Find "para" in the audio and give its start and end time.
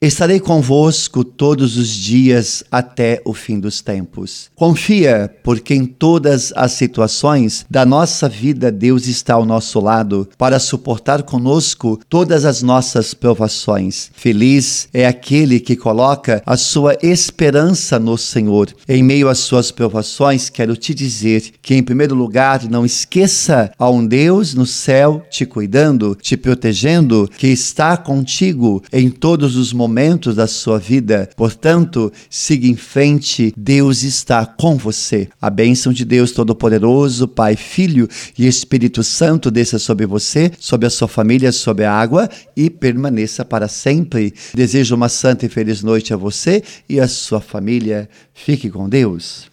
10.36-10.58, 43.44-43.68